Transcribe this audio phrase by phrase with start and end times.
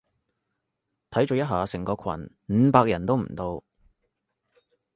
[1.11, 3.63] 睇咗一下成個群，五百人都唔到